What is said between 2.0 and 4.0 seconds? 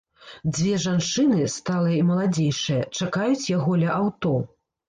маладзейшая, чакаюць яго ля